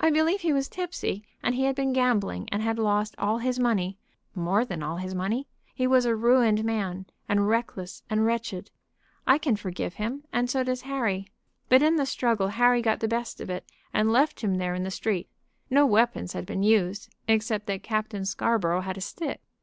[0.00, 3.58] "I believe he was tipsy, and he had been gambling, and had lost all his
[3.58, 3.98] money
[4.34, 5.46] more than all his money.
[5.74, 8.70] He was a ruined man, and reckless and wretched.
[9.26, 11.30] I can forgive him, and so does Harry.
[11.68, 14.82] But in the struggle Harry got the best of it, and left him there in
[14.84, 15.28] the street.
[15.68, 19.42] No weapons had been used, except that Captain Scarborough had a stick.